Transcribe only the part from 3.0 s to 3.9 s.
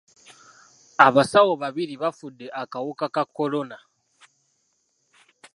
ka kolona.